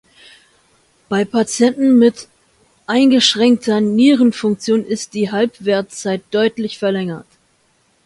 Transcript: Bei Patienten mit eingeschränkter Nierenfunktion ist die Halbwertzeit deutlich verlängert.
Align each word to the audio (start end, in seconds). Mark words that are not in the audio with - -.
Bei 1.09 1.25
Patienten 1.25 1.99
mit 1.99 2.27
eingeschränkter 2.87 3.81
Nierenfunktion 3.81 4.83
ist 4.83 5.13
die 5.13 5.29
Halbwertzeit 5.31 6.23
deutlich 6.31 6.79
verlängert. 6.79 7.27